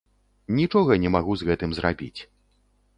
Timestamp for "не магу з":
1.05-1.53